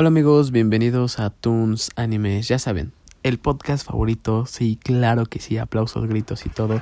[0.00, 2.92] Hola amigos, bienvenidos a Toons Animes, ya saben,
[3.24, 6.74] el podcast favorito, sí, claro que sí, aplausos, gritos y todo.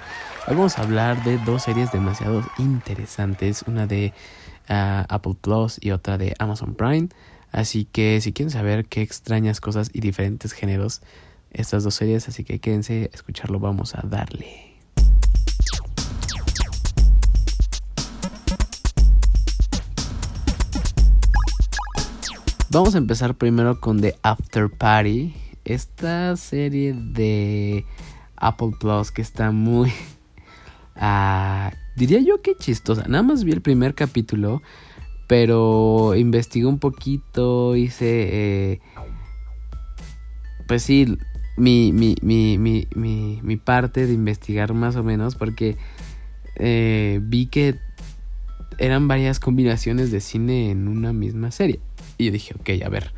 [0.47, 4.13] Hoy vamos a hablar de dos series demasiado interesantes, una de
[4.69, 7.09] ah, Apple Plus y otra de Amazon Prime.
[7.53, 11.01] Así que si quieren saber qué extrañas cosas y diferentes géneros
[11.53, 14.76] estas dos series, así que quédense a escucharlo, vamos a darle.
[22.77, 25.33] Vamos a empezar primero con The After Party.
[25.65, 27.87] Esta serie de
[28.37, 29.91] Apple Plus que está muy...
[30.95, 33.07] Ah, diría yo que chistosa.
[33.09, 34.61] Nada más vi el primer capítulo,
[35.27, 38.29] pero investigué un poquito, hice...
[38.73, 38.81] Eh,
[40.69, 41.17] pues sí,
[41.57, 45.79] mi, mi, mi, mi, parte de investigar más o menos, porque
[46.57, 47.79] eh, vi que
[48.77, 51.81] eran varias combinaciones de cine en una misma serie.
[52.19, 53.13] Y dije, ok, a ver.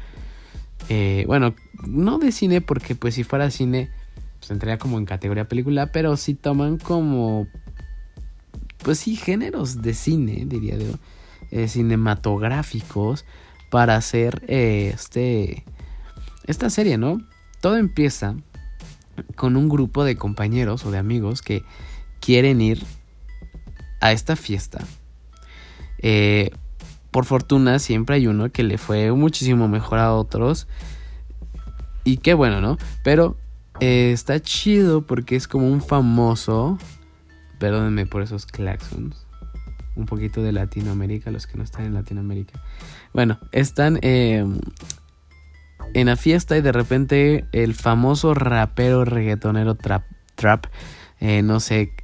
[0.88, 1.54] Eh, bueno,
[1.86, 3.90] no de cine porque pues si fuera cine,
[4.38, 7.46] pues entraría como en categoría película, pero si toman como,
[8.82, 10.94] pues sí, géneros de cine, diría yo,
[11.50, 13.24] eh, cinematográficos
[13.70, 15.64] para hacer eh, este,
[16.44, 17.20] esta serie, ¿no?
[17.60, 18.36] Todo empieza
[19.34, 21.64] con un grupo de compañeros o de amigos que
[22.20, 22.84] quieren ir
[24.00, 24.84] a esta fiesta.
[25.98, 26.50] Eh,
[27.18, 30.68] por fortuna siempre hay uno que le fue muchísimo mejor a otros.
[32.04, 32.78] Y qué bueno, ¿no?
[33.02, 33.36] Pero
[33.80, 36.78] eh, está chido porque es como un famoso.
[37.58, 39.26] Perdónenme por esos claxons.
[39.96, 42.62] Un poquito de Latinoamérica, los que no están en Latinoamérica.
[43.12, 44.46] Bueno, están eh,
[45.94, 50.04] en la fiesta y de repente el famoso rapero reggaetonero Trap,
[50.36, 50.66] trap
[51.18, 51.94] eh, no sé,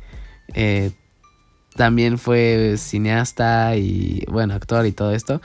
[1.77, 5.41] también fue cineasta y bueno, actor y todo esto,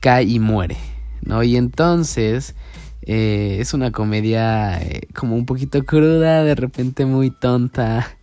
[0.00, 0.76] cae y muere,
[1.22, 1.42] ¿no?
[1.42, 2.54] Y entonces
[3.02, 8.08] eh, es una comedia eh, como un poquito cruda, de repente muy tonta.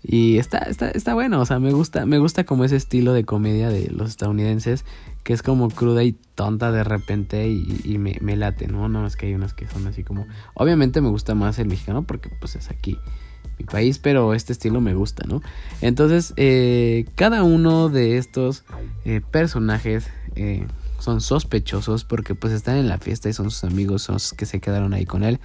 [0.00, 3.24] Y está, está, está bueno, o sea, me gusta, me gusta como ese estilo de
[3.24, 4.84] comedia de los estadounidenses,
[5.24, 8.88] que es como cruda y tonta de repente y, me, me, late, ¿no?
[8.88, 10.26] No es que hay unas que son así como...
[10.54, 12.96] Obviamente me gusta más el mexicano porque pues es aquí
[13.58, 15.42] mi país, pero este estilo me gusta, ¿no?
[15.80, 18.64] Entonces, eh, cada uno de estos
[19.04, 20.66] eh, personajes eh,
[20.98, 24.46] son sospechosos porque pues están en la fiesta y son sus amigos, son los que
[24.46, 25.40] se quedaron ahí con él.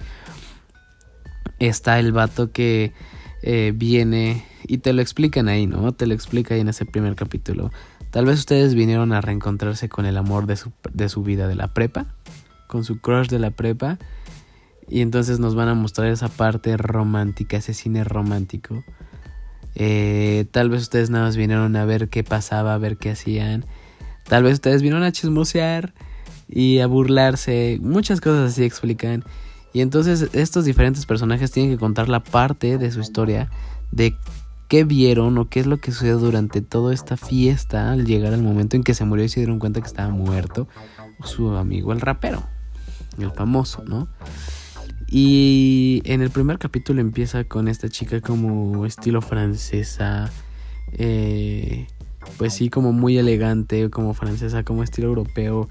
[1.58, 2.92] Está el vato que
[3.74, 5.92] viene y te lo explican ahí, ¿no?
[5.92, 7.70] Te lo explica ahí en ese primer capítulo.
[8.10, 11.54] Tal vez ustedes vinieron a reencontrarse con el amor de su, de su vida de
[11.54, 12.06] la prepa,
[12.68, 13.98] con su crush de la prepa
[14.94, 18.84] y entonces nos van a mostrar esa parte romántica, ese cine romántico.
[19.74, 23.64] Eh, tal vez ustedes nada más vinieron a ver qué pasaba, a ver qué hacían.
[24.22, 25.94] Tal vez ustedes vinieron a chismosear
[26.48, 27.80] y a burlarse.
[27.82, 29.24] Muchas cosas así explican.
[29.72, 33.50] Y entonces estos diferentes personajes tienen que contar la parte de su historia
[33.90, 34.16] de
[34.68, 38.44] qué vieron o qué es lo que sucedió durante toda esta fiesta al llegar al
[38.44, 40.68] momento en que se murió y se dieron cuenta que estaba muerto
[41.24, 42.44] su amigo el rapero,
[43.18, 44.06] el famoso, ¿no?
[45.16, 50.28] Y en el primer capítulo empieza con esta chica como estilo francesa.
[50.94, 51.86] Eh,
[52.36, 55.68] pues sí, como muy elegante, como francesa, como estilo europeo.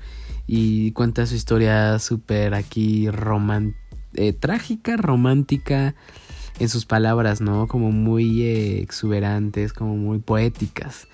[0.47, 3.09] Y cuenta su historia súper aquí
[4.13, 5.93] eh, trágica, romántica
[6.59, 7.67] en sus palabras, ¿no?
[7.67, 11.09] Como muy eh, exuberantes, como muy poéticas.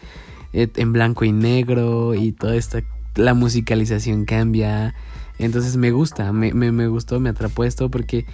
[0.53, 2.83] en blanco y negro y toda esta...
[3.15, 4.93] La musicalización cambia.
[5.39, 8.25] Entonces me gusta, me, me, gustó, me atrapó esto porque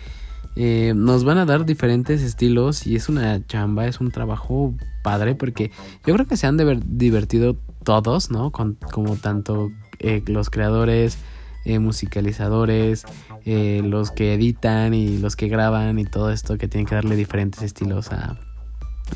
[0.56, 4.74] eh, nos van a dar diferentes estilos y es una chamba, es un trabajo
[5.04, 5.72] padre porque
[6.06, 8.52] yo creo que se han divertido todos, ¿no?
[8.52, 11.20] como tanto eh, los creadores,
[11.64, 13.06] eh, musicalizadores,
[13.46, 17.62] los que editan y los que graban y todo esto que tienen que darle diferentes
[17.62, 18.40] estilos a,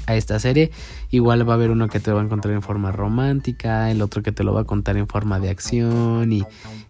[0.06, 0.72] a esta serie.
[1.10, 4.24] Igual va a haber uno que te va a encontrar en forma romántica, el otro
[4.24, 6.44] que te lo va a contar en forma de acción y,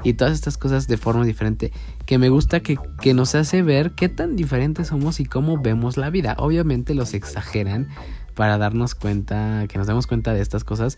[0.04, 1.72] y todas estas cosas de forma diferente
[2.06, 5.98] que me gusta que, que, nos hace ver qué tan diferentes somos y cómo vemos
[5.98, 6.36] la vida.
[6.40, 7.88] Obviamente los exageran
[8.36, 10.98] para darnos cuenta, que nos demos cuenta de estas cosas,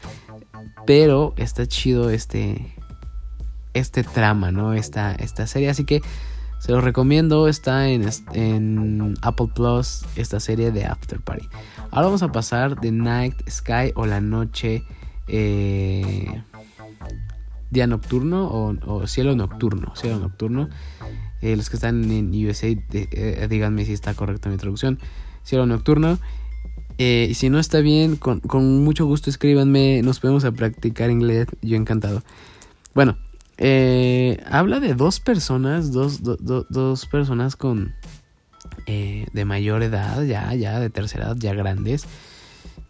[0.85, 2.75] pero está chido este,
[3.73, 4.73] este trama, ¿no?
[4.73, 6.01] Esta, esta serie, así que
[6.61, 11.49] se lo recomiendo, está en, Apple Plus esta serie de After Party.
[11.89, 14.83] Ahora vamos a pasar de Night Sky o la noche,
[15.27, 16.43] eh,
[17.71, 20.69] día nocturno o, cielo nocturno, cielo nocturno.
[21.41, 24.99] Eh, los que están en USA, eh, díganme si está correcta mi traducción.
[25.41, 26.19] Cielo nocturno.
[26.99, 32.21] y si no está bien, con, mucho gusto escríbanme, nos podemos practicar inglés, yo encantado.
[32.93, 33.17] Bueno,
[33.63, 37.93] eh, habla de dos personas, dos, dos personas con
[38.87, 42.07] eh, de mayor edad, ya, ya de tercera edad, ya grandes,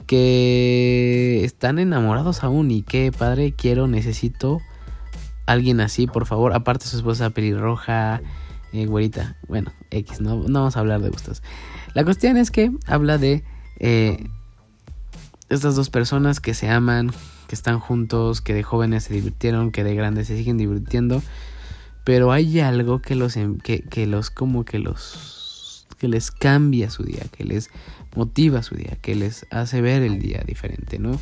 [0.08, 4.62] que están enamorados aún y que padre quiero, necesito
[5.46, 6.54] alguien así, por favor.
[6.54, 8.22] Aparte su esposa pelirroja,
[8.72, 11.44] eh, güerita, bueno, X, no, no, vamos a hablar de gustos.
[11.94, 13.44] La cuestión es que habla de
[13.80, 14.26] eh,
[15.50, 17.12] estas dos personas que se aman,
[17.52, 21.22] que están juntos, que de jóvenes se divirtieron, que de grandes se siguen divirtiendo.
[22.06, 26.90] Pero hay algo que los, em, que, que los como que los que les cambia
[26.90, 27.70] su día, que les
[28.16, 31.20] motiva su día, que les hace ver el día diferente, ¿no?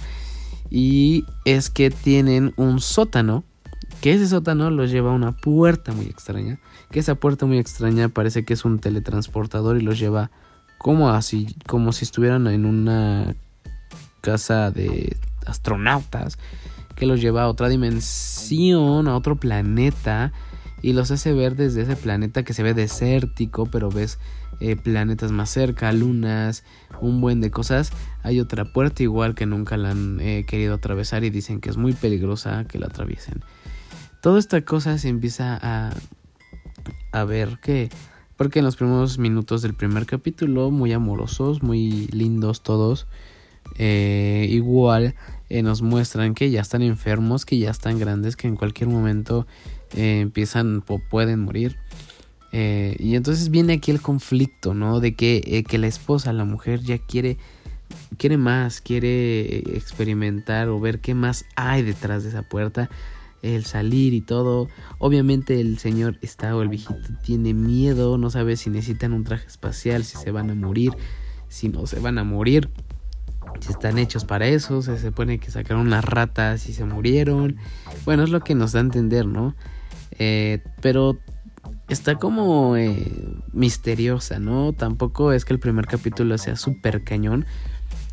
[0.70, 3.44] Y es que tienen un sótano,
[4.00, 6.60] que ese sótano los lleva a una puerta muy extraña,
[6.92, 10.30] que esa puerta muy extraña parece que es un teletransportador y los lleva
[10.78, 13.36] como así, como si estuvieran en una
[14.22, 15.18] casa de
[15.50, 16.38] astronautas
[16.96, 20.34] que los lleva a otra dimensión, a otro planeta
[20.82, 24.20] y los hace ver desde ese planeta que se ve desértico, pero ves
[24.60, 26.64] eh, planetas más cerca, lunas,
[27.02, 27.92] un buen de cosas.
[28.24, 31.78] Hay otra puerta igual que nunca la han eh, querido atravesar y dicen que es
[31.78, 33.44] muy peligrosa que la atraviesen.
[34.22, 35.94] Toda esta cosa se empieza a,
[37.12, 37.90] a ver que...
[38.36, 43.06] Porque en los primeros minutos del primer capítulo, muy amorosos, muy lindos todos,
[43.76, 45.16] eh, igual
[45.50, 49.48] eh, nos muestran que ya están enfermos, que ya están grandes, que en cualquier momento
[49.96, 51.78] eh, empiezan o pueden morir.
[52.52, 55.00] y entonces viene aquí el conflicto, ¿no?
[55.00, 57.38] De que, que la esposa, la mujer, ya quiere,
[58.18, 62.90] quiere más, quiere experimentar o ver qué más hay detrás de esa puerta
[63.42, 64.68] el salir y todo.
[64.98, 69.48] Obviamente el señor está o el viejito tiene miedo, no sabe si necesitan un traje
[69.48, 70.92] espacial, si se van a morir,
[71.48, 72.70] si no se van a morir
[73.60, 77.58] si están hechos para eso, se supone que sacaron unas ratas y se murieron.
[78.06, 79.56] Bueno, es lo que nos da a entender, ¿no?
[80.18, 81.18] Eh, pero
[81.88, 83.12] está como eh,
[83.52, 84.74] misteriosa, ¿no?
[84.74, 87.46] Tampoco es que el primer capítulo sea súper cañón.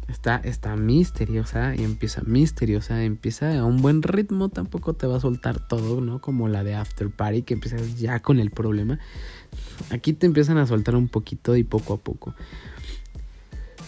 [0.08, 5.20] Está, está misteriosa y empieza misteriosa, empieza a un buen ritmo, tampoco te va a
[5.20, 6.20] soltar todo, ¿no?
[6.20, 9.00] Como la de After Party, que empiezas ya con el problema.
[9.90, 12.34] Aquí te empiezan a soltar un poquito y poco a poco.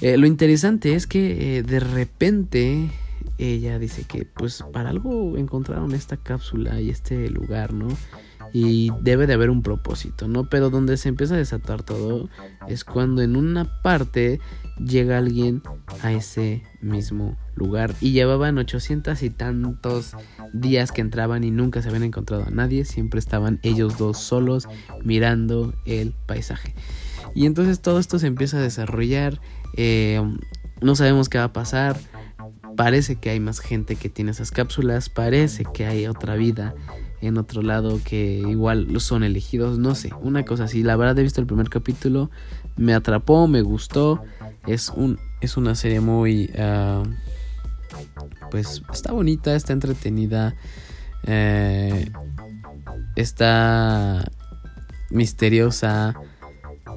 [0.00, 2.90] Eh, lo interesante es que eh, de repente
[3.38, 7.88] ella dice que pues para algo encontraron esta cápsula y este lugar, ¿no?
[8.52, 10.48] Y debe de haber un propósito, ¿no?
[10.48, 12.28] Pero donde se empieza a desatar todo
[12.66, 14.40] es cuando en una parte
[14.78, 15.62] llega alguien
[16.02, 20.14] a ese mismo lugar y llevaban 800 y tantos
[20.52, 24.68] días que entraban y nunca se habían encontrado a nadie, siempre estaban ellos dos solos
[25.04, 26.74] mirando el paisaje.
[27.34, 29.40] Y entonces todo esto se empieza a desarrollar
[29.76, 30.20] eh,
[30.80, 31.98] no sabemos qué va a pasar.
[32.76, 35.08] Parece que hay más gente que tiene esas cápsulas.
[35.08, 36.74] Parece que hay otra vida
[37.20, 39.78] en otro lado que igual son elegidos.
[39.78, 40.82] No sé, una cosa así.
[40.82, 42.30] La verdad he visto el primer capítulo.
[42.76, 44.22] Me atrapó, me gustó.
[44.66, 46.50] Es, un, es una serie muy...
[46.58, 47.02] Ah,
[48.50, 50.54] pues está bonita, está entretenida.
[51.24, 52.10] Eh,
[53.16, 54.24] está
[55.10, 56.14] misteriosa.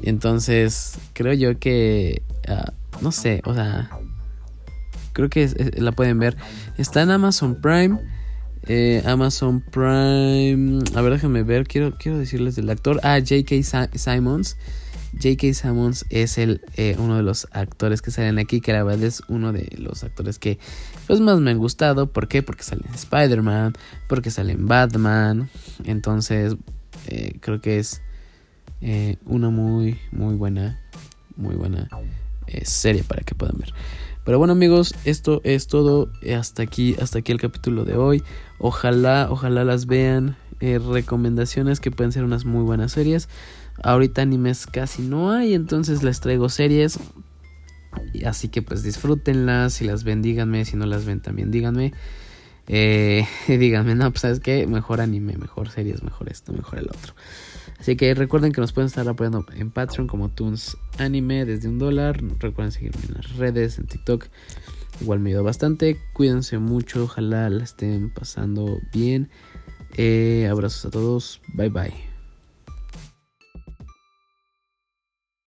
[0.03, 3.89] Entonces, creo yo que Ah, no sé, o sea,
[5.13, 6.38] creo que la pueden ver.
[6.77, 8.00] Está en Amazon Prime.
[8.68, 10.83] Eh, Amazon Prime.
[10.95, 11.68] A ver, déjenme ver.
[11.68, 13.00] Quiero, quiero decirles del actor.
[13.03, 13.89] Ah, J.K.
[13.96, 14.58] Simons.
[15.13, 15.53] J.K.
[15.53, 18.62] Simons es el, eh, uno de los actores que salen aquí.
[18.62, 20.60] Que la verdad es uno de los actores que
[21.08, 22.12] pues, más me han gustado.
[22.12, 22.43] ¿Por qué?
[22.43, 23.74] Porque salen en Spider-Man.
[24.08, 25.50] Porque salen Batman.
[25.86, 26.55] Entonces,
[27.08, 28.01] eh, creo que es
[29.25, 30.79] una muy, muy buena.
[31.38, 31.88] Muy buena
[32.63, 33.73] serie para que puedan ver.
[34.23, 36.11] Pero bueno amigos, esto es todo.
[36.38, 38.23] Hasta aquí, hasta aquí el capítulo de hoy.
[38.59, 40.35] Ojalá, ojalá las vean.
[40.59, 43.29] Eh, recomendaciones que pueden ser unas muy buenas series.
[43.81, 47.00] Ahorita animes casi no hay, entonces les traigo series.
[48.23, 49.73] Así que pues disfrútenlas.
[49.73, 50.65] Si las ven, díganme.
[50.65, 51.93] Si no las ven, también díganme.
[52.73, 57.13] Eh, díganme, no, pues sabes que mejor anime, mejor series, mejor esto, mejor el otro.
[57.77, 61.79] Así que recuerden que nos pueden estar apoyando en Patreon como Toons Anime desde un
[61.79, 62.21] dólar.
[62.39, 64.27] Recuerden seguirme en las redes, en TikTok.
[65.01, 65.97] Igual me ayuda bastante.
[66.13, 67.05] Cuídense mucho.
[67.05, 69.29] Ojalá la estén pasando bien.
[69.97, 71.41] Eh, abrazos a todos.
[71.55, 72.11] Bye bye.